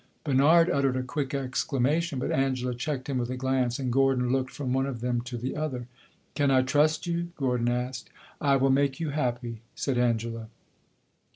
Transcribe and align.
Bernard 0.23 0.67
uttered 0.71 0.95
a 0.97 1.03
quick 1.03 1.31
exclamation, 1.35 2.17
but 2.17 2.31
Angela 2.31 2.73
checked 2.73 3.07
him 3.07 3.19
with 3.19 3.29
a 3.29 3.37
glance, 3.37 3.77
and 3.77 3.93
Gordon 3.93 4.31
looked 4.31 4.49
from 4.49 4.73
one 4.73 4.87
of 4.87 4.99
them 4.99 5.21
to 5.21 5.37
the 5.37 5.55
other. 5.55 5.85
"Can 6.33 6.49
I 6.49 6.63
trust 6.63 7.05
you?" 7.05 7.31
Gordon 7.35 7.69
asked. 7.69 8.09
"I 8.41 8.55
will 8.55 8.71
make 8.71 8.99
you 8.99 9.09
happy," 9.11 9.61
said 9.75 9.99
Angela. 9.99 10.47